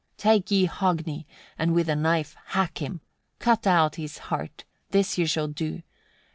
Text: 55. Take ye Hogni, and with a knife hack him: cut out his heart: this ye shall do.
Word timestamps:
55. 0.13 0.17
Take 0.17 0.49
ye 0.49 0.65
Hogni, 0.67 1.25
and 1.59 1.75
with 1.75 1.87
a 1.87 1.95
knife 1.95 2.35
hack 2.45 2.79
him: 2.81 3.01
cut 3.37 3.67
out 3.67 3.97
his 3.97 4.17
heart: 4.17 4.63
this 4.89 5.19
ye 5.19 5.27
shall 5.27 5.47
do. 5.49 5.83